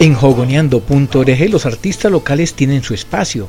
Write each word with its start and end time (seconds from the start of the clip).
En 0.00 0.14
jogoneando.org 0.14 1.50
los 1.50 1.66
artistas 1.66 2.10
locales 2.10 2.54
tienen 2.54 2.82
su 2.82 2.94
espacio. 2.94 3.48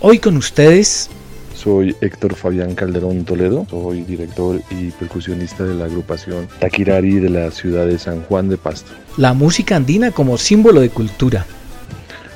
Hoy 0.00 0.18
con 0.18 0.38
ustedes 0.38 1.10
soy 1.54 1.94
Héctor 2.00 2.36
Fabián 2.36 2.74
Calderón 2.74 3.26
Toledo, 3.26 3.66
soy 3.68 4.00
director 4.04 4.62
y 4.70 4.92
percusionista 4.92 5.62
de 5.62 5.74
la 5.74 5.84
agrupación 5.84 6.48
Taquirari 6.58 7.16
de 7.16 7.28
la 7.28 7.50
ciudad 7.50 7.86
de 7.86 7.98
San 7.98 8.22
Juan 8.22 8.48
de 8.48 8.56
Pasto. 8.56 8.90
La 9.18 9.34
música 9.34 9.76
andina 9.76 10.10
como 10.10 10.38
símbolo 10.38 10.80
de 10.80 10.88
cultura. 10.88 11.44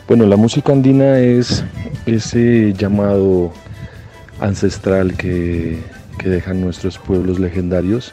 Bueno, 0.07 0.27
la 0.27 0.37
música 0.37 0.73
andina 0.73 1.19
es 1.19 1.65
ese 2.05 2.75
llamado 2.75 3.51
ancestral 4.41 5.17
que, 5.17 5.79
dejan 6.23 6.61
nuestros 6.61 6.99
pueblos 6.99 7.39
legendarios. 7.39 8.13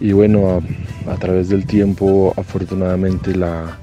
Y 0.00 0.12
bueno, 0.12 0.60
a, 1.06 1.14
través 1.14 1.48
del 1.48 1.64
tiempo 1.64 2.34
afortunadamente 2.36 3.36
la, 3.36 3.78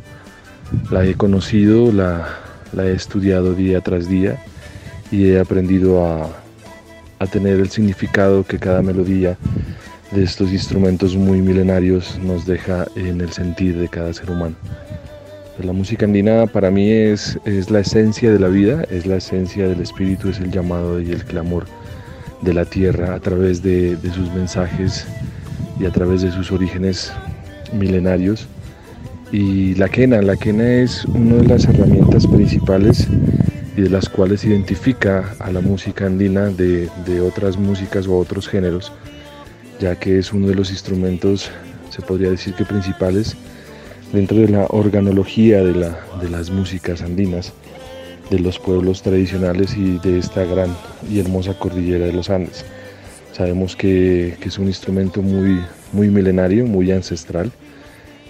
la 0.89 1.05
he 1.05 1.15
conocido, 1.15 1.91
la, 1.91 2.27
he 2.77 2.91
estudiado 2.91 3.53
día 3.53 3.81
tras 3.81 4.07
día 4.07 4.37
y 5.11 5.29
he 5.29 5.39
aprendido 5.39 6.05
a, 6.05 6.29
tener 7.31 7.59
el 7.59 7.69
significado 7.69 8.43
que 8.43 8.59
cada 8.59 8.83
melodía 8.83 9.35
de 10.11 10.23
estos 10.23 10.51
instrumentos 10.51 11.15
muy 11.15 11.41
milenarios 11.41 12.19
nos 12.19 12.45
deja 12.45 12.85
en 12.95 13.19
el 13.19 13.31
sentir 13.31 13.75
de 13.77 13.87
cada 13.87 14.13
ser 14.13 14.29
humano. 14.29 14.55
La 15.63 15.73
música 15.73 16.05
andina 16.05 16.45
para 16.45 16.69
mí 16.69 16.91
es, 16.91 17.39
es 17.45 17.71
la 17.71 17.79
esencia 17.79 18.31
de 18.31 18.37
la 18.37 18.47
vida, 18.47 18.83
es 18.91 19.07
la 19.07 19.15
esencia 19.15 19.67
del 19.67 19.81
espíritu, 19.81 20.29
es 20.29 20.39
el 20.39 20.51
llamado 20.51 21.01
y 21.01 21.09
el 21.11 21.25
clamor 21.25 21.65
de 22.41 22.53
la 22.53 22.65
tierra 22.65 23.15
a 23.15 23.19
través 23.19 23.63
de, 23.63 23.95
de 23.95 24.13
sus 24.13 24.31
mensajes 24.33 25.07
y 25.79 25.85
a 25.85 25.91
través 25.91 26.21
de 26.21 26.31
sus 26.31 26.51
orígenes 26.51 27.11
milenarios. 27.73 28.47
Y 29.31 29.75
la 29.75 29.89
quena, 29.89 30.21
la 30.21 30.35
quena 30.35 30.75
es 30.75 31.05
una 31.05 31.37
de 31.37 31.47
las 31.47 31.65
herramientas 31.65 32.27
principales 32.27 33.07
y 33.75 33.81
de 33.81 33.89
las 33.89 34.07
cuales 34.07 34.45
identifica 34.45 35.35
a 35.39 35.51
la 35.51 35.61
música 35.61 36.05
andina 36.05 36.49
de, 36.49 36.89
otras 37.21 37.57
músicas 37.57 38.07
o 38.07 38.17
otros 38.17 38.47
géneros, 38.47 38.91
ya 39.79 39.95
que 39.99 40.19
es 40.19 40.31
uno 40.31 40.47
de 40.47 40.55
los 40.55 40.69
instrumentos, 40.71 41.51
se 41.89 42.01
podría 42.01 42.29
decir 42.29 42.53
que 42.53 42.65
principales, 42.65 43.35
dentro 44.13 44.37
de 44.37 44.49
la 44.49 44.65
organología 44.69 45.63
de, 45.63 45.75
la, 45.75 45.99
de 46.21 46.29
las 46.29 46.49
músicas 46.49 47.01
andinas, 47.01 47.51
de 48.29 48.39
los 48.39 48.59
pueblos 48.59 49.01
tradicionales 49.01 49.75
y 49.77 49.99
de 49.99 50.19
esta 50.19 50.45
gran 50.45 50.75
y 51.09 51.19
hermosa 51.19 51.57
cordillera 51.57 52.05
de 52.05 52.13
los 52.13 52.29
Andes. 52.29 52.65
Sabemos 53.33 53.75
que, 53.75 54.37
es 54.41 54.57
un 54.57 54.67
instrumento 54.67 55.21
muy, 55.21 55.59
muy 55.91 56.09
milenario, 56.09 56.65
muy 56.65 56.91
ancestral, 56.91 57.51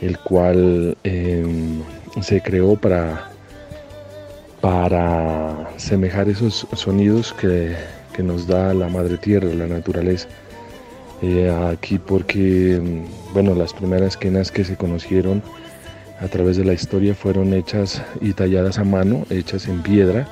el 0.01 0.17
cual 0.19 0.97
em, 1.03 1.81
se 2.21 2.41
creó 2.41 2.75
para 2.75 3.31
para 4.65 5.69
semejar 5.77 6.27
esos 6.27 6.65
sonidos 6.73 7.33
que, 7.33 7.75
nos 8.23 8.47
da 8.47 8.73
la 8.73 8.89
madre 8.89 9.17
tierra, 9.19 9.47
la 9.49 9.67
naturaleza. 9.67 10.27
Eh, 11.21 11.53
aquí 11.71 11.99
porque, 11.99 12.81
mm, 12.81 13.33
bueno, 13.33 13.53
las 13.53 13.73
primeras 13.73 14.17
quenas 14.17 14.52
que 14.52 14.63
se 14.63 14.75
conocieron 14.75 15.43
a 16.19 16.27
través 16.30 16.57
de 16.57 16.65
la 16.65 16.73
historia 16.73 17.13
fueron 17.13 17.53
hechas 17.53 18.02
y 18.21 18.33
talladas 18.33 18.80
a 18.80 18.83
mano, 18.83 19.27
hechas 19.30 19.67
en 19.67 19.83
piedra. 19.83 20.27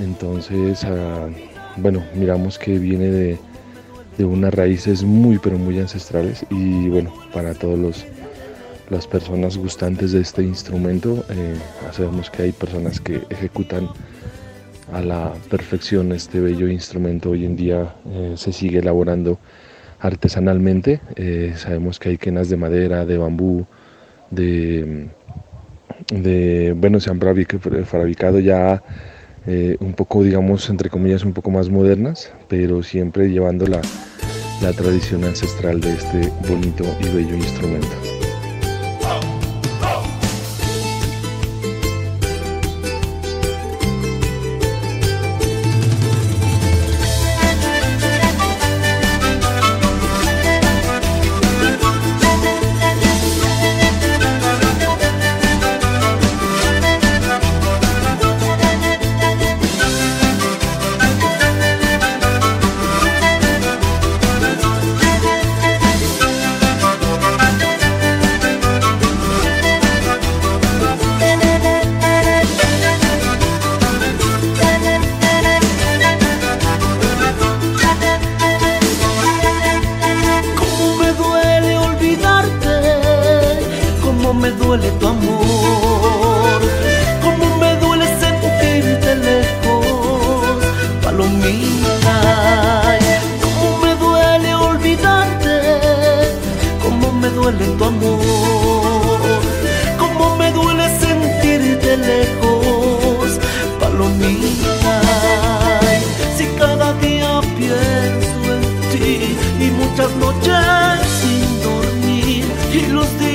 Entonces, 0.00 0.82
ah, 0.82 1.28
bueno, 1.76 2.02
miramos 2.16 2.58
que 2.58 2.76
viene 2.76 3.06
de, 3.06 3.38
de 4.18 4.24
unas 4.24 4.52
raíces 4.52 5.04
muy, 5.04 5.38
pero 5.38 5.58
muy 5.58 5.78
ancestrales 5.78 6.44
y 6.50 6.88
bueno, 6.88 7.14
para 7.32 7.54
todos 7.54 7.78
los 7.78 8.04
las 8.90 9.06
personas 9.06 9.56
gustantes 9.56 10.12
de 10.12 10.20
este 10.20 10.42
instrumento. 10.42 11.24
Eh, 11.30 11.56
sabemos 11.92 12.30
que 12.30 12.42
hay 12.42 12.52
personas 12.52 13.00
que 13.00 13.22
ejecutan 13.30 13.88
a 14.92 15.00
la 15.00 15.32
perfección 15.50 16.12
este 16.12 16.40
bello 16.40 16.68
instrumento. 16.68 17.30
Hoy 17.30 17.44
en 17.44 17.56
día 17.56 17.94
eh, 18.10 18.34
se 18.36 18.52
sigue 18.52 18.78
elaborando 18.78 19.38
artesanalmente. 20.00 21.00
Eh, 21.16 21.54
sabemos 21.56 21.98
que 21.98 22.10
hay 22.10 22.18
quenas 22.18 22.48
de 22.48 22.56
madera, 22.56 23.06
de 23.06 23.16
bambú, 23.18 23.66
de, 24.30 25.08
bueno, 26.76 27.00
se 27.00 27.10
han 27.10 27.20
fabricado 27.20 28.38
ya 28.40 28.82
un 29.46 29.92
poco, 29.92 30.22
digamos, 30.22 30.68
entre 30.70 30.88
comillas, 30.88 31.22
un 31.24 31.34
poco 31.34 31.50
más 31.50 31.68
modernas, 31.68 32.32
pero 32.48 32.82
siempre 32.82 33.30
llevando 33.30 33.66
la 33.66 33.80
tradición 34.72 35.24
ancestral 35.24 35.80
de 35.80 35.92
este 35.92 36.32
bonito 36.48 36.84
y 37.00 37.14
bello 37.14 37.34
instrumento. 37.34 38.13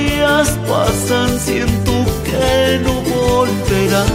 días 0.09 0.57
pasan, 0.67 1.39
siento 1.39 1.93
que 2.23 2.79
no 2.83 2.93
volverá. 3.15 4.05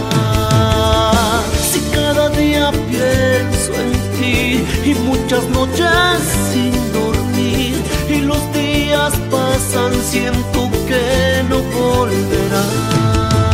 Si 1.69 1.79
cada 1.93 2.29
día 2.29 2.71
pienso 2.89 3.71
en 3.83 3.91
ti 4.17 4.63
y 4.89 4.93
muchas 5.09 5.43
noches 5.49 6.19
sin 6.51 6.73
dormir, 6.93 7.75
y 8.09 8.21
los 8.21 8.41
días 8.53 9.13
pasan, 9.31 9.93
siento 10.11 10.69
que 10.87 11.43
no 11.49 11.57
volverás. 11.79 13.44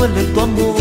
duele 0.00 0.24
tu 0.32 0.40
amor, 0.40 0.76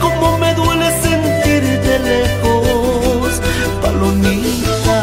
cómo 0.00 0.38
me 0.38 0.52
duele 0.54 0.90
sentirte 1.00 1.98
lejos, 2.00 3.40
palomita. 3.80 5.02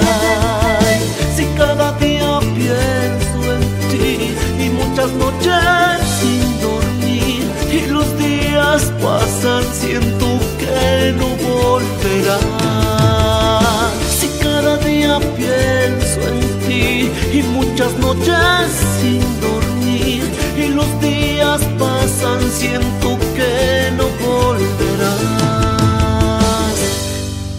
Si 1.35 1.45
cada 1.57 1.93
día 1.99 2.39
pienso 2.53 3.37
en 3.55 3.61
ti 3.89 4.35
y 4.59 4.69
muchas 4.69 5.11
noches 5.13 6.01
sin 6.19 6.43
dormir 6.59 7.43
y 7.71 7.87
los 7.87 8.07
días 8.17 8.91
pasan, 9.01 9.63
siento 9.73 10.27
que 10.59 11.13
no 11.17 11.27
volverás. 11.47 12.43
Si 14.19 14.27
cada 14.43 14.77
día 14.79 15.17
pienso 15.37 16.19
en 16.27 16.39
ti 16.67 17.09
y 17.37 17.41
muchas 17.57 17.93
noches 17.99 18.67
sin 18.99 19.21
dormir 19.39 20.23
y 20.57 20.67
los 20.67 20.89
días 20.99 21.61
pasan 21.79 21.92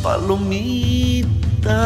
palomita 0.05 1.81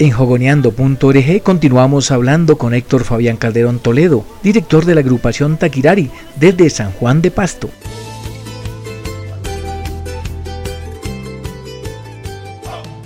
En 0.00 0.12
jogoneando.org 0.12 1.42
continuamos 1.42 2.12
hablando 2.12 2.56
con 2.56 2.72
Héctor 2.72 3.02
Fabián 3.02 3.36
Calderón 3.36 3.80
Toledo, 3.80 4.24
director 4.44 4.84
de 4.84 4.94
la 4.94 5.00
agrupación 5.00 5.56
Taquirari 5.56 6.08
desde 6.38 6.70
San 6.70 6.92
Juan 6.92 7.20
de 7.20 7.32
Pasto. 7.32 7.68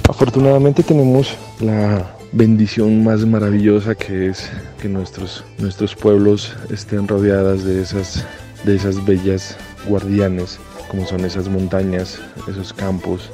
Afortunadamente 0.06 0.82
tenemos 0.82 1.34
la 1.60 2.14
bendición 2.30 3.02
más 3.02 3.24
maravillosa 3.24 3.94
que 3.94 4.26
es 4.26 4.50
que 4.78 4.90
nuestros, 4.90 5.46
nuestros 5.56 5.94
pueblos 5.94 6.54
estén 6.70 7.08
rodeadas 7.08 7.64
de 7.64 7.80
esas, 7.80 8.26
de 8.64 8.76
esas 8.76 9.02
bellas 9.06 9.56
guardianes, 9.88 10.60
como 10.90 11.06
son 11.06 11.24
esas 11.24 11.48
montañas, 11.48 12.20
esos 12.46 12.70
campos, 12.74 13.30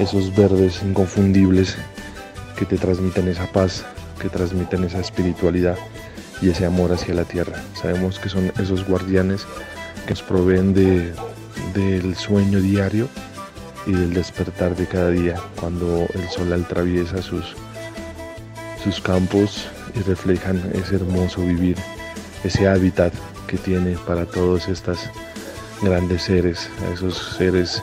esos 0.00 0.34
verdes 0.34 0.82
inconfundibles 0.82 1.76
que 2.60 2.66
te 2.66 2.76
transmiten 2.76 3.26
esa 3.26 3.50
paz, 3.50 3.86
que 4.20 4.28
transmiten 4.28 4.84
esa 4.84 5.00
espiritualidad 5.00 5.78
y 6.42 6.50
ese 6.50 6.66
amor 6.66 6.92
hacia 6.92 7.14
la 7.14 7.24
tierra. 7.24 7.54
Sabemos 7.74 8.18
que 8.18 8.28
son 8.28 8.52
esos 8.60 8.86
guardianes 8.86 9.46
que 10.04 10.10
nos 10.10 10.22
proveen 10.22 10.74
de, 10.74 11.10
del 11.72 12.14
sueño 12.16 12.60
diario 12.60 13.08
y 13.86 13.92
del 13.92 14.12
despertar 14.12 14.76
de 14.76 14.84
cada 14.86 15.08
día, 15.08 15.36
cuando 15.58 16.06
el 16.12 16.28
sol 16.28 16.52
atraviesa 16.52 17.22
sus, 17.22 17.56
sus 18.84 19.00
campos 19.00 19.66
y 19.94 20.00
reflejan 20.02 20.60
ese 20.74 20.96
hermoso 20.96 21.40
vivir, 21.40 21.78
ese 22.44 22.68
hábitat 22.68 23.14
que 23.46 23.56
tiene 23.56 23.96
para 24.06 24.26
todos 24.26 24.68
estos 24.68 24.98
grandes 25.80 26.24
seres, 26.24 26.68
esos 26.92 27.36
seres 27.38 27.82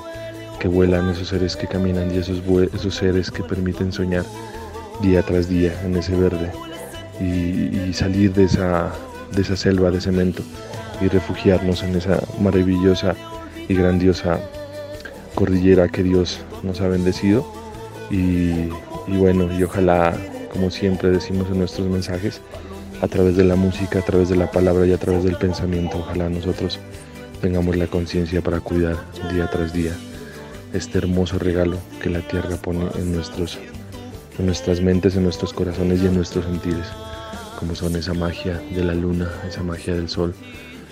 que 0.60 0.68
vuelan, 0.68 1.10
esos 1.10 1.30
seres 1.30 1.56
que 1.56 1.66
caminan 1.66 2.14
y 2.14 2.20
esos, 2.20 2.44
esos 2.76 2.94
seres 2.94 3.32
que 3.32 3.42
permiten 3.42 3.92
soñar 3.92 4.24
día 5.02 5.22
tras 5.24 5.48
día 5.50 5.74
en 5.84 5.96
ese 5.96 6.16
verde 6.16 6.52
y, 7.20 7.94
salir 7.94 8.34
de 8.34 8.44
esa, 8.44 8.92
de 9.32 9.42
esa 9.42 9.56
selva 9.56 9.92
de 9.92 10.02
cemento 10.02 10.44
y 11.02 11.08
refugiarnos 11.08 11.84
en 11.84 11.96
esa 11.96 12.22
maravillosa 12.40 13.16
y 13.68 13.74
grandiosa 13.74 14.40
cordillera 15.36 15.88
que 15.90 16.04
Dios 16.04 16.40
nos 16.64 16.82
ha 16.82 16.88
bendecido. 16.88 17.46
Y, 18.10 18.70
y, 19.08 19.18
bueno 19.18 19.50
y 19.58 19.64
ojalá 19.64 20.14
como 20.52 20.72
siempre 20.72 21.10
decimos 21.10 21.48
en 21.50 21.60
nuestros 21.60 21.88
mensajes 21.88 22.42
a 23.02 23.08
través 23.08 23.36
de 23.36 23.44
la 23.44 23.56
música 23.56 24.00
a 24.00 24.02
través 24.02 24.30
de 24.30 24.38
la 24.38 24.50
palabra 24.50 24.86
y 24.86 24.94
a 24.94 24.98
través 24.98 25.26
del 25.26 25.36
pensamiento 25.36 25.98
ojalá 25.98 26.30
nosotros 26.30 26.80
tengamos 27.42 27.76
la 27.76 27.88
conciencia 27.88 28.42
para 28.42 28.62
cuidar 28.62 28.96
día 29.30 29.50
tras 29.52 29.74
día 29.74 29.92
este 30.74 31.00
hermoso 31.00 31.38
regalo 31.38 31.78
que 32.02 32.10
la 32.10 32.22
tierra 32.22 32.56
pone 32.56 32.86
en 32.96 33.14
nuestros 33.14 33.60
en 34.40 34.46
nuestras 34.46 34.82
mentes, 34.82 35.16
en 35.16 35.24
nuestros 35.24 35.54
corazones 35.54 36.02
y 36.02 36.08
en 36.08 36.16
nuestros 36.16 36.46
sentidos, 36.46 36.88
como 37.60 37.76
son 37.76 37.96
esa 37.96 38.14
magia 38.14 38.62
de 38.74 38.84
la 38.84 38.94
luna, 38.94 39.30
esa 39.48 39.64
magia 39.64 39.96
del 39.96 40.10
sol, 40.10 40.34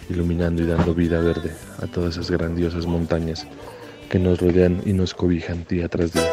iluminando 0.10 0.64
y 0.64 0.66
dando 0.66 0.94
vida 0.94 1.20
verde 1.20 1.52
a 1.82 1.88
todas 1.88 2.16
esas 2.16 2.32
grandiosas 2.32 2.86
montañas 2.86 3.48
que 4.10 4.20
nos 4.20 4.40
rodean 4.40 4.82
y 4.86 4.94
nos 4.94 5.14
cobijan 5.14 5.66
día 5.68 5.88
tras 5.90 6.14
día. 6.14 6.32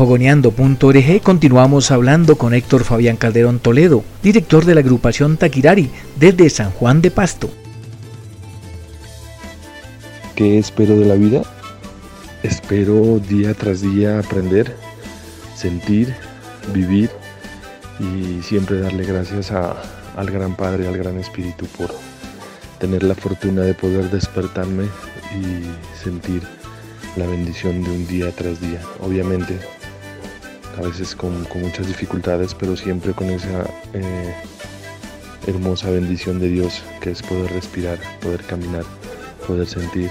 jogoneando.org 0.00 1.20
continuamos 1.22 1.90
hablando 1.90 2.36
con 2.36 2.54
Héctor 2.54 2.84
Fabián 2.84 3.18
Calderón 3.18 3.58
Toledo, 3.58 4.02
director 4.22 4.64
de 4.64 4.74
la 4.74 4.80
agrupación 4.80 5.36
Taquirari 5.36 5.90
desde 6.16 6.48
San 6.48 6.70
Juan 6.70 7.02
de 7.02 7.10
Pasto. 7.10 7.50
¿Qué 10.34 10.58
espero 10.58 10.98
de 10.98 11.04
la 11.04 11.16
vida? 11.16 11.42
Espero 12.42 13.18
día 13.18 13.52
tras 13.52 13.82
día 13.82 14.18
aprender, 14.18 14.74
sentir, 15.54 16.14
vivir 16.72 17.10
y 17.98 18.42
siempre 18.42 18.80
darle 18.80 19.04
gracias 19.04 19.52
a, 19.52 19.82
al 20.16 20.30
Gran 20.30 20.56
Padre, 20.56 20.88
al 20.88 20.96
Gran 20.96 21.18
Espíritu 21.18 21.66
por 21.76 21.90
tener 22.78 23.02
la 23.02 23.14
fortuna 23.14 23.60
de 23.60 23.74
poder 23.74 24.08
despertarme 24.08 24.84
y 25.38 26.02
sentir 26.02 26.40
la 27.16 27.26
bendición 27.26 27.82
de 27.82 27.90
un 27.90 28.06
día 28.06 28.30
tras 28.32 28.62
día. 28.62 28.80
Obviamente, 29.00 29.58
a 30.78 30.82
veces 30.82 31.14
con, 31.14 31.46
muchas 31.54 31.86
dificultades, 31.86 32.54
pero 32.54 32.76
siempre 32.76 33.12
con 33.12 33.30
esa 33.30 33.64
eh, 33.94 34.34
hermosa 35.46 35.90
bendición 35.90 36.38
de 36.38 36.48
Dios 36.48 36.82
que 37.00 37.10
es 37.10 37.22
poder 37.22 37.50
respirar, 37.52 37.98
poder 38.20 38.42
caminar, 38.44 38.84
poder 39.46 39.66
sentir 39.66 40.10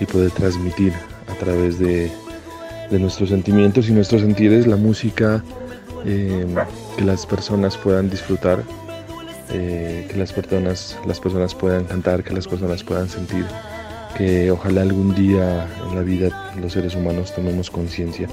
y 0.00 0.06
poder 0.06 0.30
transmitir 0.32 0.92
a 1.28 1.34
través 1.34 1.78
de, 1.78 2.10
nuestros 2.90 3.30
sentimientos 3.30 3.88
y 3.88 3.92
nuestros 3.92 4.20
sentires 4.20 4.64
la 4.64 4.76
música 4.76 5.42
eh, 6.04 6.46
que 6.96 7.04
las 7.04 7.26
personas 7.26 7.76
puedan 7.76 8.08
disfrutar, 8.08 8.62
eh, 9.52 10.06
que 10.08 10.16
las 10.16 10.32
personas, 10.32 10.96
las 11.04 11.18
personas 11.18 11.52
puedan 11.52 11.84
cantar, 11.84 12.22
que 12.22 12.32
las 12.32 12.46
personas 12.46 12.84
puedan 12.84 13.08
sentir 13.08 13.44
que 14.16 14.50
ojalá 14.50 14.80
algún 14.80 15.14
día 15.14 15.68
en 15.88 15.94
la 15.94 16.02
vida 16.02 16.52
los 16.60 16.72
seres 16.72 16.94
humanos 16.94 17.34
tomemos 17.34 17.70
conciencia 17.70 18.28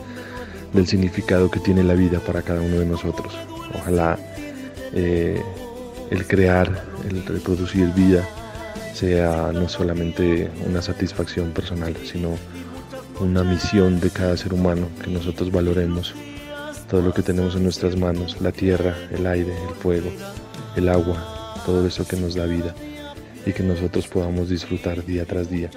del 0.73 0.87
significado 0.87 1.49
que 1.49 1.59
tiene 1.59 1.83
la 1.83 1.93
vida 1.93 2.19
para 2.19 2.41
cada 2.41 2.61
uno 2.61 2.79
de 2.79 2.85
nosotros. 2.85 3.33
Ojalá 3.75 4.17
eh, 4.93 5.41
el 6.09 6.27
crear, 6.27 6.83
el 7.09 7.25
reproducir 7.25 7.87
vida 7.93 8.27
sea 8.93 9.51
no 9.53 9.67
solamente 9.69 10.49
una 10.67 10.81
satisfacción 10.81 11.51
personal, 11.51 11.95
sino 12.03 12.37
una 13.19 13.43
misión 13.43 13.99
de 13.99 14.09
cada 14.09 14.37
ser 14.37 14.53
humano, 14.53 14.87
que 15.03 15.09
nosotros 15.09 15.51
valoremos 15.51 16.13
todo 16.89 17.01
lo 17.01 17.13
que 17.13 17.21
tenemos 17.21 17.55
en 17.55 17.63
nuestras 17.63 17.95
manos, 17.97 18.39
la 18.41 18.51
tierra, 18.51 18.95
el 19.11 19.25
aire, 19.25 19.53
el 19.69 19.75
fuego, 19.75 20.11
el 20.75 20.89
agua, 20.89 21.55
todo 21.65 21.87
eso 21.87 22.05
que 22.07 22.17
nos 22.17 22.35
da 22.35 22.45
vida 22.45 22.73
y 23.45 23.51
que 23.51 23.63
nosotros 23.63 24.07
podamos 24.07 24.49
disfrutar 24.49 25.03
día 25.05 25.25
tras 25.25 25.49
día. 25.49 25.69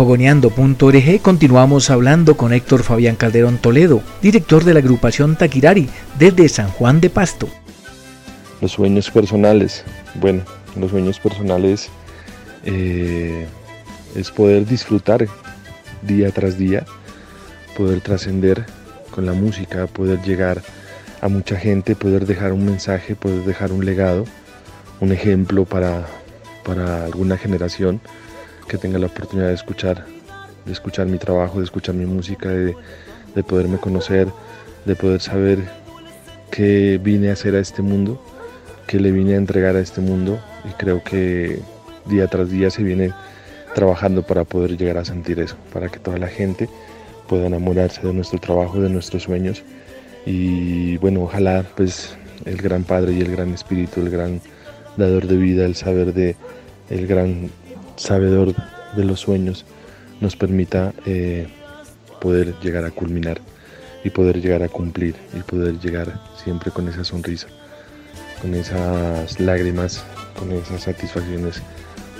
jogoneando.org 0.00 1.20
continuamos 1.20 1.90
hablando 1.90 2.34
con 2.34 2.54
Héctor 2.54 2.84
Fabián 2.84 3.16
Calderón 3.16 3.58
Toledo, 3.58 4.00
director 4.22 4.64
de 4.64 4.72
la 4.72 4.80
agrupación 4.80 5.36
Taquirari 5.36 5.90
desde 6.18 6.48
San 6.48 6.70
Juan 6.70 7.02
de 7.02 7.10
Pasto. 7.10 7.50
Los 8.62 8.72
sueños 8.72 9.10
personales. 9.10 9.84
Bueno, 10.14 10.40
los 10.74 10.90
sueños 10.90 11.20
personales 11.20 11.90
eh, 12.64 13.46
es 14.14 14.30
poder 14.30 14.64
disfrutar 14.64 15.26
día 16.00 16.30
tras 16.30 16.56
día, 16.56 16.86
poder 17.76 18.00
trascender 18.00 18.64
con 19.10 19.26
la 19.26 19.34
música, 19.34 19.86
poder 19.86 20.22
llegar 20.22 20.62
a 21.20 21.28
mucha 21.28 21.56
gente, 21.56 21.94
poder 21.94 22.24
dejar 22.24 22.54
un 22.54 22.64
mensaje, 22.64 23.16
poder 23.16 23.44
dejar 23.44 23.70
un 23.70 23.84
legado, 23.84 24.24
un 25.00 25.12
ejemplo 25.12 25.66
para, 25.66 26.06
para 26.64 27.04
alguna 27.04 27.36
generación 27.36 28.00
que 28.70 28.78
tenga 28.78 29.00
la 29.00 29.06
oportunidad 29.06 29.48
de 29.48 29.54
escuchar, 29.54 30.06
de 30.64 30.72
escuchar 30.72 31.08
mi 31.08 31.18
trabajo, 31.18 31.58
de 31.58 31.64
escuchar 31.64 31.96
mi 31.96 32.06
música, 32.06 32.48
de, 32.48 32.76
de 33.34 33.42
poderme 33.42 33.78
conocer, 33.78 34.28
de 34.84 34.94
poder 34.94 35.20
saber 35.20 35.58
qué 36.52 37.00
vine 37.02 37.30
a 37.30 37.32
hacer 37.32 37.56
a 37.56 37.58
este 37.58 37.82
mundo, 37.82 38.22
qué 38.86 39.00
le 39.00 39.10
vine 39.10 39.34
a 39.34 39.38
entregar 39.38 39.74
a 39.74 39.80
este 39.80 40.00
mundo. 40.00 40.38
Y 40.64 40.72
creo 40.74 41.02
que 41.02 41.58
día 42.06 42.28
tras 42.28 42.48
día 42.48 42.70
se 42.70 42.84
viene 42.84 43.12
trabajando 43.74 44.22
para 44.22 44.44
poder 44.44 44.76
llegar 44.76 44.98
a 44.98 45.04
sentir 45.04 45.40
eso, 45.40 45.56
para 45.72 45.88
que 45.88 45.98
toda 45.98 46.18
la 46.18 46.28
gente 46.28 46.68
pueda 47.28 47.48
enamorarse 47.48 48.06
de 48.06 48.12
nuestro 48.12 48.38
trabajo, 48.38 48.80
de 48.80 48.88
nuestros 48.88 49.24
sueños. 49.24 49.64
Y 50.26 50.96
bueno, 50.98 51.22
ojalá 51.24 51.64
pues 51.76 52.16
el 52.44 52.56
gran 52.62 52.84
Padre 52.84 53.14
y 53.14 53.20
el 53.20 53.32
gran 53.32 53.52
Espíritu, 53.52 54.00
el 54.00 54.10
gran 54.10 54.40
dador 54.96 55.26
de 55.26 55.36
vida, 55.36 55.64
el 55.64 55.74
saber 55.74 56.14
de, 56.14 56.36
el 56.88 57.08
gran 57.08 57.50
sabedor 58.00 58.54
de 58.96 59.04
los 59.04 59.20
sueños 59.20 59.64
nos 60.20 60.34
permita 60.34 60.92
eh, 61.06 61.48
poder 62.20 62.54
llegar 62.60 62.84
a 62.84 62.90
culminar 62.90 63.40
y 64.02 64.10
poder 64.10 64.40
llegar 64.40 64.62
a 64.62 64.68
cumplir 64.68 65.14
y 65.38 65.42
poder 65.42 65.78
llegar 65.78 66.20
siempre 66.42 66.70
con 66.70 66.88
esa 66.88 67.04
sonrisa, 67.04 67.48
con 68.40 68.54
esas 68.54 69.38
lágrimas, 69.38 70.02
con 70.38 70.50
esas 70.52 70.82
satisfacciones 70.82 71.62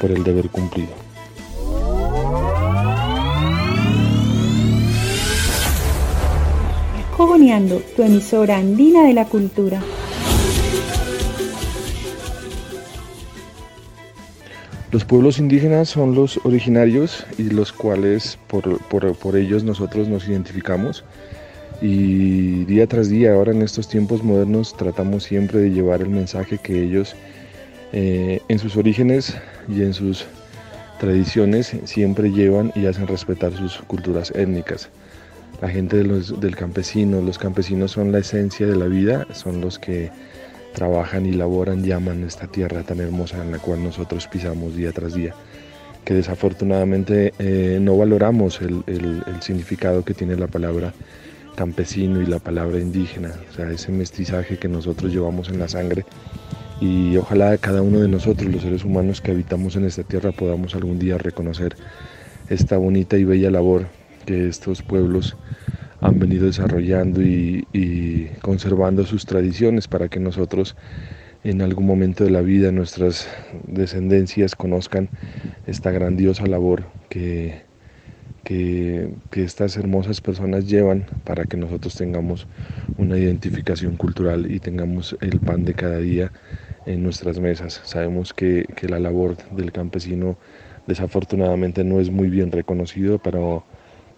por 0.01 0.11
el 0.11 0.23
deber 0.23 0.49
cumplido. 0.51 1.11
Tu 7.97 8.03
emisora 8.03 8.59
andina 8.59 9.05
de 9.05 9.13
la 9.13 9.25
cultura. 9.25 9.83
Los 14.93 15.05
pueblos 15.05 15.39
indígenas 15.39 15.89
son 15.89 16.17
los 16.17 16.41
originarios 16.45 17.25
y 17.39 17.45
los 17.45 17.73
cuales 17.73 18.37
por, 18.49 19.37
ellos 19.37 19.63
nosotros 19.63 20.09
nos 20.09 20.27
identificamos. 20.27 21.05
Y 21.81 22.65
día 22.65 22.89
tras 22.89 23.09
día, 23.09 23.35
ahora 23.35 23.53
en 23.53 23.63
estos 23.63 23.87
tiempos 23.89 24.25
modernos, 24.25 24.77
tratamos 24.77 25.23
siempre 25.23 25.61
de 25.61 25.71
llevar 25.71 26.03
el 26.03 26.11
mensaje 26.11 26.59
que 26.59 26.83
ellos 26.83 27.15
eh, 27.93 28.41
en 28.49 28.59
sus 28.59 28.77
orígenes 28.77 29.37
y 29.69 29.83
en 29.83 29.95
sus 29.95 30.27
tradiciones 30.99 31.73
siempre 31.85 32.33
llevan 32.33 32.73
y 32.75 32.87
hacen 32.87 33.07
respetar 33.07 33.53
sus 33.57 33.77
culturas 33.83 34.33
étnicas. 34.35 34.91
La 35.63 35.69
gente 35.69 36.03
del 36.03 36.57
campesino, 36.57 37.21
los 37.21 37.39
campesinos 37.39 37.93
son 37.93 38.11
la 38.11 38.19
esencia 38.19 38.67
de 38.67 38.75
la 38.75 38.87
vida, 38.87 39.29
son 39.35 39.61
los 39.61 39.79
que 39.79 40.11
trabajan 40.75 41.27
y 41.27 41.33
laboran 41.33 41.85
y 41.85 41.93
aman 41.93 42.25
esta 42.25 42.47
tierra 42.47 42.83
tan 42.83 43.01
hermosa 43.01 43.43
en 43.43 43.53
la 43.53 43.59
cual 43.59 43.83
nosotros 43.83 44.27
pisamos 44.27 44.77
día 44.77 44.93
tras 44.93 45.15
día, 45.15 45.35
que 46.05 46.15
desafortunadamente 46.15 47.35
eh, 47.39 47.79
no 47.81 47.97
valoramos 47.97 48.61
el, 48.63 48.85
significado 49.41 50.05
que 50.05 50.15
tiene 50.15 50.37
la 50.37 50.47
palabra 50.47 50.93
campesino 51.57 52.23
y 52.23 52.27
la 52.27 52.39
palabra 52.39 52.79
indígena, 52.79 53.35
o 53.51 53.55
sea, 53.55 53.71
ese 53.71 53.93
mestizaje 53.93 54.59
que 54.59 54.69
nosotros 54.69 55.13
llevamos 55.13 55.49
en 55.49 55.59
la 55.59 55.69
sangre. 55.69 56.05
Y 56.81 57.19
ojalá 57.19 57.59
cada 57.59 57.83
uno 57.83 58.01
de 58.01 58.09
nosotros, 58.09 58.51
los 58.51 58.63
seres 58.63 58.85
humanos 58.85 59.21
que 59.21 59.33
habitamos 59.33 59.77
en 59.77 59.85
esta 59.85 60.03
tierra, 60.03 60.33
podamos 60.33 60.75
algún 60.75 60.99
día 60.99 61.19
reconocer 61.19 61.77
esta 62.49 62.79
bonita 62.79 63.19
y 63.19 63.25
bella 63.25 63.51
labor 63.51 63.89
que 64.25 64.49
estos 64.49 64.81
pueblos 64.81 65.37
han 66.01 66.19
venido 66.19 66.47
desarrollando 66.47 67.23
y, 67.23 68.31
conservando 68.43 69.05
sus 69.05 69.27
tradiciones 69.27 69.87
para 69.89 70.09
que 70.09 70.21
nosotros 70.21 70.77
en 71.45 71.63
algún 71.63 71.87
momento 71.87 72.25
de 72.25 72.31
la 72.31 72.43
vida 72.43 72.73
nuestras 72.73 73.29
descendencias 73.67 74.55
conozcan 74.55 75.11
esta 75.67 75.91
grandiosa 75.91 76.47
labor 76.47 76.85
que, 77.09 77.63
que, 78.45 79.11
estas 79.33 79.77
hermosas 79.77 80.21
personas 80.21 80.67
llevan 80.69 81.07
para 81.25 81.45
que 81.45 81.57
nosotros 81.57 81.95
tengamos 81.97 82.47
una 82.97 83.19
identificación 83.19 83.97
cultural 83.97 84.51
y 84.51 84.61
tengamos 84.61 85.17
el 85.21 85.41
pan 85.41 85.65
de 85.65 85.75
cada 85.75 85.99
día 85.99 86.33
en 86.87 87.03
nuestras 87.03 87.41
mesas. 87.41 87.81
Sabemos 87.85 88.33
que, 88.35 88.67
que 88.77 88.89
la 88.89 88.99
labor 88.99 89.37
del 89.53 89.73
campesino 89.73 90.39
desafortunadamente 90.87 91.85
no 91.85 92.01
es 92.01 92.11
muy 92.11 92.29
bien 92.29 92.53
reconocido, 92.53 93.19
pero 93.19 93.65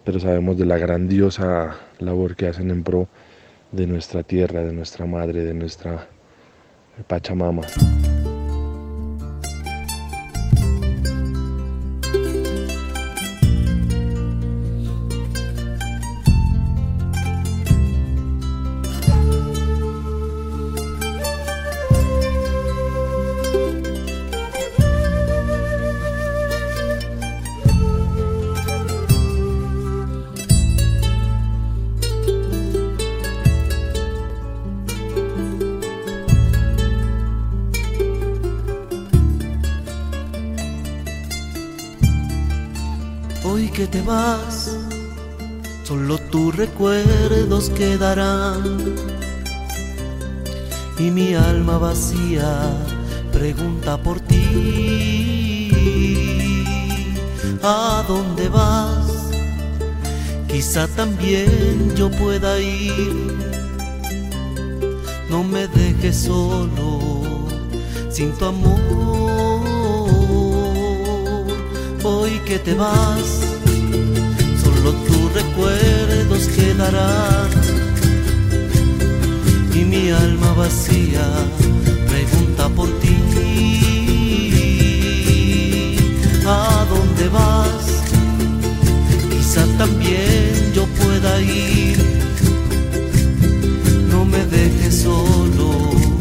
pero 0.05 0.21
sabemos 0.21 0.59
de 0.59 0.67
la 0.67 0.79
grandiosa 0.79 1.77
labor 1.99 2.37
que 2.37 2.49
hacen 2.49 2.71
en 2.71 2.83
pro 2.83 3.09
de 3.71 3.87
nuestra 3.87 4.23
tierra, 4.23 4.63
de 4.63 4.73
nuestra 4.73 5.07
madre, 5.07 5.45
de 5.45 5.55
nuestra 5.55 6.09
Pachamama. 7.07 7.63
Solo 45.85 46.19
tus 46.31 46.55
recuerdos 46.55 47.71
quedarán 47.71 48.63
y 50.99 51.11
mi 51.11 51.35
alma 51.35 51.79
vacía 51.79 52.61
pregunta 53.33 53.97
por 54.01 54.21
ti. 54.21 55.73
¿A 57.63 58.05
dónde 58.07 58.49
vas? 58.49 59.31
Quizá 60.49 60.87
también 60.89 61.95
yo 61.97 62.09
pueda 62.11 62.61
ir. 62.61 63.37
No 65.29 65.43
me 65.43 65.67
dejes 65.67 66.17
solo 66.17 67.01
sin 68.11 68.33
tu 68.33 68.45
amor. 68.45 68.81
Hoy 72.05 72.41
que 72.47 72.59
te 72.59 72.75
vas 72.75 73.42
recuerdos 75.35 76.49
quedarán 76.49 77.49
y 79.75 79.85
mi 79.85 80.11
alma 80.11 80.53
vacía 80.53 81.27
pregunta 82.09 82.69
por 82.71 82.89
ti. 83.01 83.17
¿A 86.47 86.87
dónde 86.89 87.29
vas? 87.29 87.85
Quizá 89.31 89.65
también 89.79 90.73
yo 90.75 90.85
pueda 91.01 91.41
ir. 91.41 91.99
No 94.11 94.25
me 94.25 94.45
dejes 94.47 95.03
solo 95.03 96.12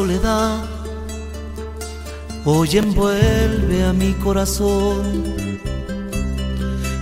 soledad 0.00 0.64
hoy 2.46 2.78
envuelve 2.78 3.84
a 3.84 3.92
mi 3.92 4.14
corazón 4.14 5.58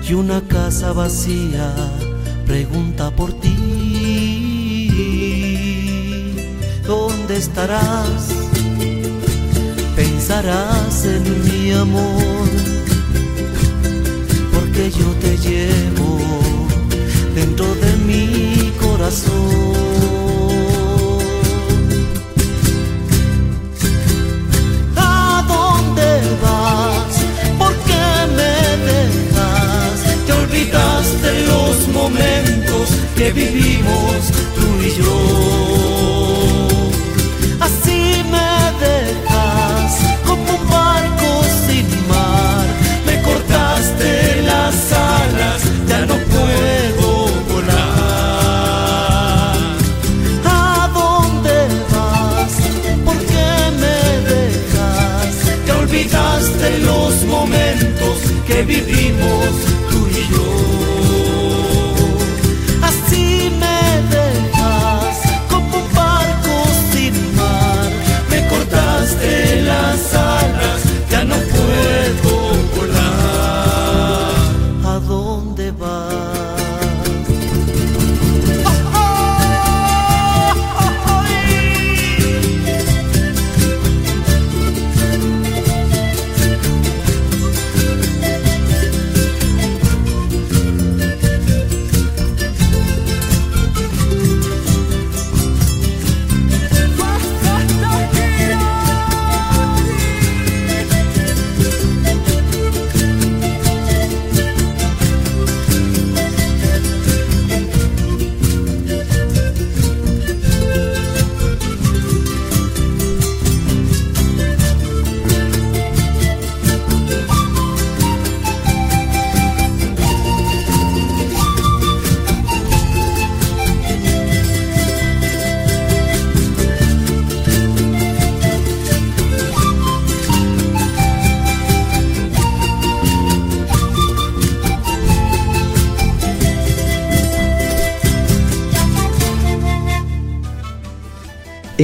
y 0.09 0.15
una 0.15 0.41
casa 0.41 0.93
vacía 0.93 1.73
pregunta 2.45 3.13
por 3.13 3.33
ti. 3.35 3.51
¿Dónde 6.85 7.37
estarás? 7.37 8.33
Pensarás 9.95 11.05
en 11.05 11.25
mi 11.47 11.71
amor, 11.71 12.48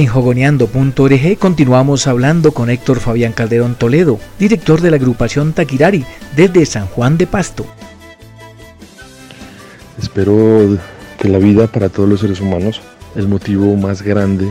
En 0.05 1.35
continuamos 1.39 2.05
hablando 2.05 2.51
con 2.51 2.69
Héctor 2.69 2.99
Fabián 2.99 3.33
Calderón 3.33 3.73
Toledo, 3.73 4.19
director 4.37 4.79
de 4.79 4.91
la 4.91 4.97
agrupación 4.97 5.51
Taquirari 5.51 6.05
desde 6.35 6.65
San 6.67 6.85
Juan 6.85 7.17
de 7.17 7.25
Pasto. 7.25 7.65
Espero 9.99 10.77
que 11.17 11.27
la 11.27 11.39
vida 11.39 11.65
para 11.65 11.89
todos 11.89 12.07
los 12.07 12.19
seres 12.19 12.39
humanos, 12.39 12.81
el 13.15 13.27
motivo 13.27 13.75
más 13.75 14.03
grande 14.03 14.47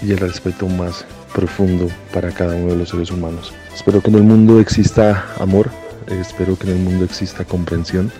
y 0.00 0.12
el 0.12 0.18
respeto 0.18 0.68
más 0.68 1.04
profundo 1.34 1.88
para 2.12 2.30
cada 2.30 2.54
uno 2.54 2.72
de 2.72 2.76
los 2.76 2.90
seres 2.90 3.10
humanos. 3.10 3.52
Espero 3.74 4.00
que 4.00 4.10
en 4.10 4.16
el 4.16 4.22
mundo 4.22 4.60
exista 4.60 5.26
amor, 5.40 5.70
espero 6.06 6.56
que 6.56 6.70
en 6.70 6.76
el 6.76 6.82
mundo 6.84 7.04
exista 7.04 7.44
comprensión, 7.44 8.12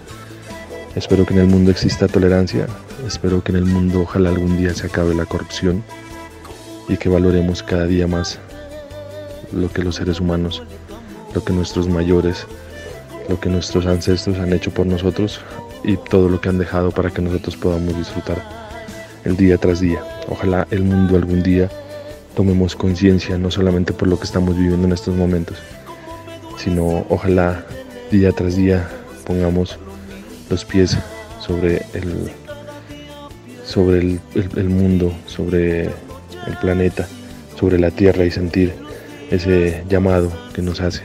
espero 0.96 1.24
que 1.24 1.34
en 1.34 1.40
el 1.40 1.46
mundo 1.46 1.70
exista 1.70 2.08
tolerancia, 2.08 2.66
espero 3.06 3.44
que 3.44 3.52
en 3.52 3.58
el 3.58 3.64
mundo 3.64 4.00
ojalá 4.00 4.30
algún 4.30 4.58
día 4.58 4.74
se 4.74 4.88
acabe 4.88 5.14
la 5.14 5.24
corrupción 5.24 5.84
y 6.88 6.96
que 6.96 7.08
valoremos 7.08 7.62
cada 7.62 7.86
día 7.86 8.06
más 8.06 8.38
lo 9.52 9.70
que 9.70 9.82
los 9.82 9.96
seres 9.96 10.20
humanos, 10.20 10.62
lo 11.34 11.44
que 11.44 11.52
nuestros 11.52 11.88
mayores, 11.88 12.46
lo 13.28 13.40
que 13.40 13.48
nuestros 13.48 13.86
ancestros 13.86 14.38
han 14.38 14.52
hecho 14.52 14.70
por 14.70 14.86
nosotros 14.86 15.40
y 15.82 15.96
todo 15.96 16.28
lo 16.28 16.40
que 16.40 16.48
han 16.48 16.58
dejado 16.58 16.90
para 16.90 17.10
que 17.10 17.22
nosotros 17.22 17.56
podamos 17.56 17.96
disfrutar 17.96 18.42
el 19.24 19.36
día 19.36 19.58
tras 19.58 19.80
día. 19.80 20.02
Ojalá 20.28 20.66
el 20.70 20.82
mundo 20.82 21.16
algún 21.16 21.42
día 21.42 21.70
tomemos 22.34 22.74
conciencia 22.74 23.38
no 23.38 23.50
solamente 23.50 23.92
por 23.92 24.08
lo 24.08 24.18
que 24.18 24.24
estamos 24.24 24.56
viviendo 24.56 24.86
en 24.86 24.92
estos 24.92 25.14
momentos, 25.14 25.58
sino 26.58 27.06
ojalá 27.08 27.64
día 28.10 28.32
tras 28.32 28.56
día 28.56 28.88
pongamos 29.24 29.78
los 30.50 30.64
pies 30.64 30.96
sobre 31.40 31.84
el 31.94 32.30
sobre 33.64 33.98
el, 33.98 34.20
el 34.34 34.68
mundo, 34.68 35.12
sobre 35.26 35.90
el 36.46 36.56
planeta, 36.58 37.06
sobre 37.58 37.78
la 37.78 37.90
Tierra 37.90 38.24
y 38.24 38.30
sentir 38.30 38.74
ese 39.30 39.84
llamado 39.88 40.32
que 40.52 40.62
nos 40.62 40.80
hace 40.80 41.02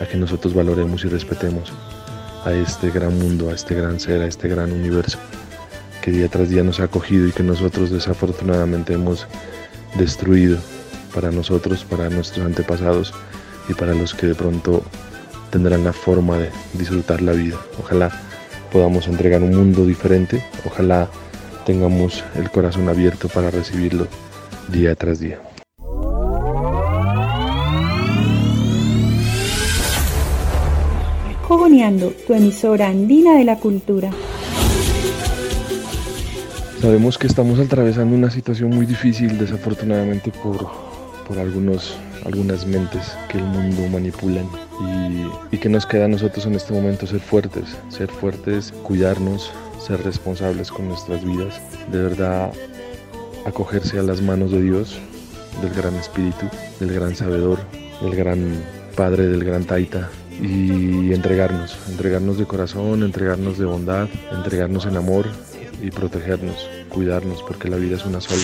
a 0.00 0.06
que 0.06 0.16
nosotros 0.16 0.54
valoremos 0.54 1.04
y 1.04 1.08
respetemos 1.08 1.72
a 2.44 2.52
este 2.52 2.90
gran 2.90 3.18
mundo, 3.18 3.50
a 3.50 3.54
este 3.54 3.74
gran 3.74 4.00
ser, 4.00 4.22
a 4.22 4.26
este 4.26 4.48
gran 4.48 4.72
universo 4.72 5.18
que 6.04 6.10
día 6.10 6.28
tras 6.28 6.50
día 6.50 6.62
nos 6.62 6.80
ha 6.80 6.84
acogido 6.84 7.26
y 7.26 7.32
que 7.32 7.42
nosotros 7.42 7.90
desafortunadamente 7.90 8.92
hemos 8.92 9.26
destruido 9.96 10.58
para 11.14 11.30
nosotros, 11.30 11.82
para 11.84 12.10
nuestros 12.10 12.44
antepasados 12.44 13.14
y 13.70 13.72
para 13.72 13.94
los 13.94 14.12
que 14.12 14.26
de 14.26 14.34
pronto 14.34 14.82
tendrán 15.48 15.82
la 15.82 15.94
forma 15.94 16.36
de 16.36 16.50
disfrutar 16.74 17.22
la 17.22 17.32
vida. 17.32 17.56
Ojalá 17.78 18.10
podamos 18.70 19.08
entregar 19.08 19.42
un 19.42 19.56
mundo 19.56 19.86
diferente, 19.86 20.44
ojalá 20.66 21.08
tengamos 21.64 22.22
el 22.34 22.50
corazón 22.50 22.90
abierto 22.90 23.28
para 23.28 23.50
recibirlo 23.50 24.06
día 24.68 24.94
tras 24.94 25.20
día. 25.20 25.40
Cogoneando, 31.46 32.12
tu 32.26 32.34
emisora 32.34 32.88
andina 32.88 33.36
de 33.36 33.44
la 33.44 33.56
cultura. 33.56 34.10
Sabemos 36.80 37.16
que 37.18 37.26
estamos 37.26 37.58
atravesando 37.58 38.14
una 38.14 38.30
situación 38.30 38.70
muy 38.70 38.86
difícil, 38.86 39.38
desafortunadamente 39.38 40.30
por, 40.30 40.68
por 41.26 41.38
algunos, 41.38 41.96
algunas 42.24 42.66
mentes 42.66 43.16
que 43.28 43.38
el 43.38 43.44
mundo 43.44 43.88
manipulan 43.90 44.46
y, 44.80 45.54
y 45.54 45.58
que 45.58 45.68
nos 45.68 45.86
queda 45.86 46.06
a 46.06 46.08
nosotros 46.08 46.44
en 46.46 46.54
este 46.54 46.72
momento 46.72 47.06
ser 47.06 47.20
fuertes, 47.20 47.76
ser 47.88 48.08
fuertes, 48.08 48.72
cuidarnos, 48.82 49.50
ser 49.78 50.02
responsables 50.02 50.70
con 50.70 50.88
nuestras 50.88 51.24
vidas. 51.24 51.60
De 51.90 52.02
verdad, 52.02 52.52
acogerse 53.46 53.98
a 53.98 54.02
las 54.02 54.20
manos 54.20 54.50
de 54.50 54.62
Dios, 54.62 54.98
del 55.62 55.72
gran 55.74 55.94
Espíritu, 55.96 56.46
del 56.80 56.92
gran 56.92 57.14
Sabedor, 57.14 57.58
del 58.02 58.14
gran 58.14 58.62
Padre, 58.96 59.26
del 59.26 59.44
gran 59.44 59.64
Taita, 59.64 60.10
y 60.40 61.12
entregarnos, 61.12 61.76
entregarnos 61.88 62.38
de 62.38 62.46
corazón, 62.46 63.02
entregarnos 63.02 63.58
de 63.58 63.64
bondad, 63.64 64.08
entregarnos 64.32 64.86
en 64.86 64.96
amor 64.96 65.26
y 65.80 65.90
protegernos, 65.90 66.68
cuidarnos, 66.88 67.42
porque 67.42 67.68
la 67.68 67.76
vida 67.76 67.96
es 67.96 68.04
una 68.04 68.20
sola. 68.20 68.42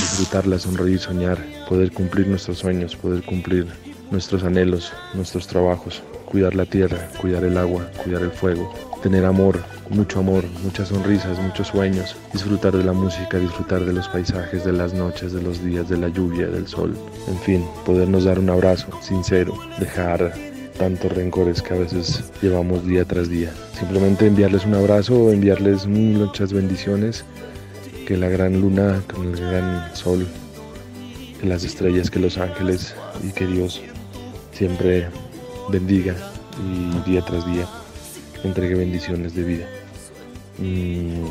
Disfrutarla, 0.00 0.58
sonreír, 0.58 0.98
soñar, 0.98 1.38
poder 1.68 1.92
cumplir 1.92 2.26
nuestros 2.26 2.58
sueños, 2.58 2.96
poder 2.96 3.22
cumplir 3.24 3.66
nuestros 4.10 4.42
anhelos, 4.42 4.92
nuestros 5.14 5.46
trabajos, 5.46 6.02
cuidar 6.24 6.54
la 6.54 6.66
tierra, 6.66 7.08
cuidar 7.20 7.44
el 7.44 7.56
agua, 7.56 7.88
cuidar 8.02 8.22
el 8.22 8.30
fuego, 8.30 8.72
tener 9.04 9.26
amor, 9.26 9.62
mucho 9.90 10.20
amor, 10.20 10.44
muchas 10.62 10.88
sonrisas, 10.88 11.38
muchos 11.38 11.68
sueños, 11.68 12.16
disfrutar 12.32 12.74
de 12.74 12.82
la 12.82 12.94
música, 12.94 13.36
disfrutar 13.36 13.84
de 13.84 13.92
los 13.92 14.08
paisajes, 14.08 14.64
de 14.64 14.72
las 14.72 14.94
noches, 14.94 15.34
de 15.34 15.42
los 15.42 15.62
días, 15.62 15.90
de 15.90 15.98
la 15.98 16.08
lluvia, 16.08 16.46
del 16.46 16.66
sol, 16.66 16.96
en 17.28 17.38
fin, 17.40 17.66
podernos 17.84 18.24
dar 18.24 18.38
un 18.38 18.48
abrazo 18.48 18.88
sincero, 19.02 19.52
dejar 19.78 20.32
tantos 20.78 21.12
rencores 21.12 21.60
que 21.60 21.74
a 21.74 21.76
veces 21.76 22.24
llevamos 22.40 22.86
día 22.86 23.04
tras 23.04 23.28
día. 23.28 23.52
Simplemente 23.78 24.26
enviarles 24.26 24.64
un 24.64 24.72
abrazo, 24.72 25.30
enviarles 25.30 25.86
muchas 25.86 26.54
bendiciones, 26.54 27.26
que 28.06 28.16
la 28.16 28.30
gran 28.30 28.58
luna, 28.58 29.02
con 29.14 29.26
el 29.26 29.36
gran 29.36 29.94
sol, 29.94 30.26
que 31.42 31.46
las 31.46 31.62
estrellas, 31.62 32.10
que 32.10 32.20
los 32.20 32.38
ángeles 32.38 32.94
y 33.22 33.32
que 33.32 33.46
Dios 33.46 33.82
siempre 34.52 35.08
bendiga 35.68 36.14
y 36.58 37.10
día 37.10 37.20
tras 37.20 37.44
día 37.44 37.68
entregue 38.44 38.74
bendiciones 38.74 39.34
de 39.34 39.42
vida. 39.42 39.66
Mm, 40.58 41.24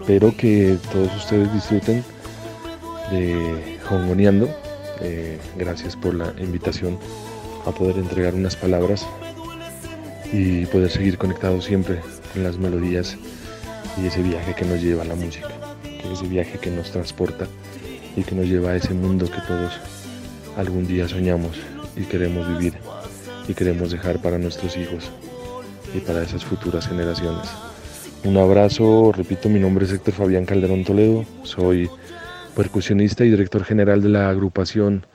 espero 0.00 0.34
que 0.36 0.78
todos 0.90 1.14
ustedes 1.16 1.52
disfruten 1.52 2.04
de 3.10 3.78
Jongoneando. 3.88 4.48
Eh, 5.00 5.38
gracias 5.56 5.96
por 5.96 6.14
la 6.14 6.32
invitación 6.38 6.98
a 7.66 7.72
poder 7.72 7.98
entregar 7.98 8.34
unas 8.34 8.56
palabras 8.56 9.06
y 10.32 10.66
poder 10.66 10.90
seguir 10.90 11.18
conectados 11.18 11.64
siempre 11.64 12.00
con 12.32 12.42
las 12.42 12.56
melodías 12.56 13.16
y 14.00 14.06
ese 14.06 14.22
viaje 14.22 14.54
que 14.54 14.64
nos 14.64 14.80
lleva 14.80 15.02
a 15.02 15.06
la 15.06 15.14
música, 15.14 15.50
ese 16.10 16.26
viaje 16.26 16.58
que 16.58 16.70
nos 16.70 16.90
transporta 16.90 17.46
y 18.16 18.22
que 18.22 18.34
nos 18.34 18.46
lleva 18.46 18.70
a 18.70 18.76
ese 18.76 18.94
mundo 18.94 19.26
que 19.26 19.40
todos 19.46 19.72
algún 20.56 20.86
día 20.86 21.08
soñamos 21.08 21.58
y 21.96 22.04
queremos 22.04 22.48
vivir 22.48 22.74
y 23.48 23.54
queremos 23.54 23.90
dejar 23.90 24.20
para 24.20 24.38
nuestros 24.38 24.76
hijos 24.76 25.10
y 25.94 26.00
para 26.00 26.22
esas 26.22 26.44
futuras 26.44 26.86
generaciones. 26.86 27.50
Un 28.24 28.36
abrazo, 28.36 29.12
repito, 29.12 29.48
mi 29.48 29.58
nombre 29.58 29.84
es 29.84 29.92
Héctor 29.92 30.14
Fabián 30.14 30.44
Calderón 30.44 30.84
Toledo, 30.84 31.24
soy 31.42 31.90
percusionista 32.54 33.24
y 33.24 33.30
director 33.30 33.64
general 33.64 34.02
de 34.02 34.10
la 34.10 34.28
agrupación 34.28 35.06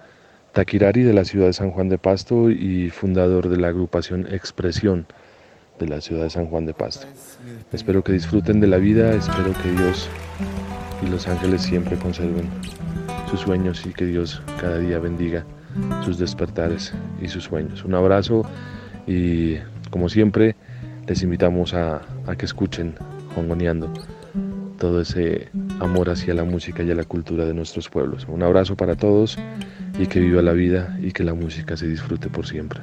Taquirari 0.53 1.03
de 1.03 1.13
la 1.13 1.23
ciudad 1.23 1.45
de 1.45 1.53
San 1.53 1.71
Juan 1.71 1.87
de 1.87 1.97
Pasto 1.97 2.49
y 2.49 2.89
fundador 2.89 3.47
de 3.47 3.57
la 3.57 3.67
agrupación 3.67 4.27
Expresión 4.31 5.05
de 5.79 5.87
la 5.87 6.01
ciudad 6.01 6.23
de 6.23 6.29
San 6.31 6.47
Juan 6.47 6.65
de 6.65 6.73
Pasto. 6.73 7.07
Espero 7.71 8.03
que 8.03 8.11
disfruten 8.11 8.59
de 8.59 8.67
la 8.67 8.77
vida, 8.77 9.13
espero 9.13 9.53
que 9.61 9.71
Dios 9.71 10.09
y 11.05 11.09
los 11.09 11.27
ángeles 11.27 11.61
siempre 11.61 11.95
conserven 11.97 12.49
sus 13.29 13.41
sueños 13.41 13.85
y 13.85 13.93
que 13.93 14.05
Dios 14.05 14.41
cada 14.59 14.79
día 14.79 14.99
bendiga 14.99 15.45
sus 16.03 16.17
despertares 16.17 16.93
y 17.21 17.27
sus 17.27 17.43
sueños. 17.43 17.83
Un 17.83 17.93
abrazo 17.93 18.43
y 19.05 19.57
como 19.91 20.09
siempre 20.09 20.55
les 21.07 21.23
invitamos 21.23 21.73
a, 21.73 22.01
que 22.37 22.45
escuchen 22.45 22.95
Jongoneando 23.33 23.91
todo 24.77 25.01
ese 25.01 25.49
amor 25.79 26.09
hacia 26.09 26.33
la 26.33 26.43
música 26.43 26.83
y 26.83 26.91
a 26.91 26.95
la 26.95 27.03
cultura 27.03 27.45
de 27.45 27.53
nuestros 27.53 27.89
pueblos. 27.89 28.27
Un 28.27 28.43
abrazo 28.43 28.75
para 28.75 28.95
todos 28.95 29.37
y 29.97 30.05
que 30.07 30.19
viva 30.19 30.41
la 30.41 30.53
vida 30.53 30.97
y 31.01 31.11
que 31.11 31.23
la 31.23 31.33
música 31.33 31.77
se 31.77 31.87
disfrute 31.87 32.29
por 32.29 32.45
siempre. 32.45 32.81